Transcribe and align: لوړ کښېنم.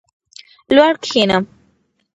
لوړ 0.75 0.93
کښېنم. 1.03 1.43